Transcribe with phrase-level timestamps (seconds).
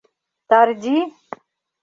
[0.49, 0.97] Тарди!